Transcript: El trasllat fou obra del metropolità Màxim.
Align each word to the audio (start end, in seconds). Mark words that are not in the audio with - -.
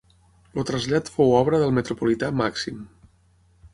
El 0.61 0.65
trasllat 0.69 1.11
fou 1.17 1.35
obra 1.41 1.59
del 1.65 1.75
metropolità 1.81 2.31
Màxim. 2.41 2.85